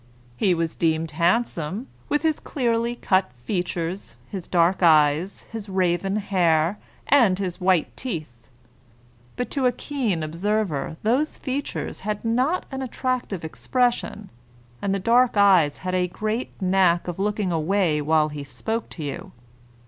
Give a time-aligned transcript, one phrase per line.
[0.35, 6.79] He was deemed handsome, with his clearly cut features, his dark eyes, his raven hair,
[7.07, 8.49] and his white teeth;
[9.35, 14.31] but to a keen observer those features had not an attractive expression,
[14.81, 19.03] and the dark eyes had a great knack of looking away while he spoke to
[19.03, 19.31] you.